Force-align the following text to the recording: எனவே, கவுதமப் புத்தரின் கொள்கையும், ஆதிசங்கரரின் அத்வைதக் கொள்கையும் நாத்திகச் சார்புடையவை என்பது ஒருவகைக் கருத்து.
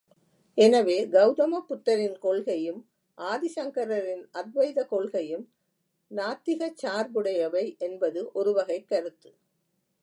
எனவே, 0.57 1.07
கவுதமப் 1.07 1.67
புத்தரின் 1.67 2.17
கொள்கையும், 2.19 2.79
ஆதிசங்கரரின் 3.17 4.23
அத்வைதக் 4.33 4.89
கொள்கையும் 4.89 5.45
நாத்திகச் 6.11 6.77
சார்புடையவை 6.83 7.77
என்பது 7.77 8.31
ஒருவகைக் 8.33 8.87
கருத்து. 8.87 9.31